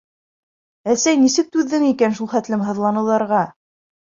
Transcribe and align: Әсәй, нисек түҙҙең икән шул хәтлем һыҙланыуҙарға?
Әсәй, 0.93 1.19
нисек 1.25 1.51
түҙҙең 1.57 1.85
икән 1.91 2.17
шул 2.21 2.33
хәтлем 2.33 2.65
һыҙланыуҙарға? 2.71 3.47